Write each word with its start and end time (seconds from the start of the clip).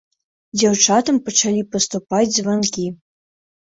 Дзяўчатам 0.61 1.21
пачалі 1.29 1.63
паступаць 1.77 2.27
званкі. 2.43 2.93